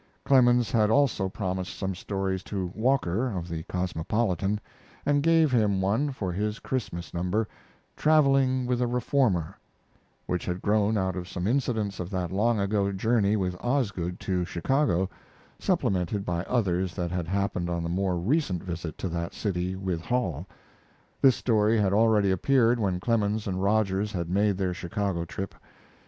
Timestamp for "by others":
16.25-16.95